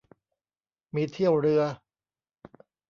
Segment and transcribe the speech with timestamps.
[0.95, 1.63] มีเที่ยวเรือ